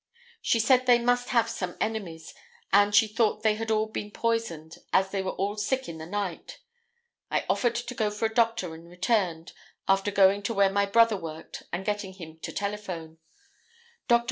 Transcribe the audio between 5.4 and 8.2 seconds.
sick in the night. I offered to go